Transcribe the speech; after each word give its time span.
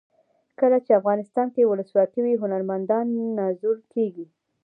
کله 0.59 0.77
چې 0.85 0.97
افغانستان 0.99 1.47
کې 1.53 1.69
ولسواکي 1.69 2.19
وي 2.23 2.33
هنرمندان 2.43 3.05
نازول 3.39 3.79
کیږي. 3.93 4.25